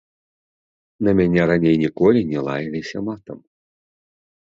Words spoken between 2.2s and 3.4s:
не лаяліся матам.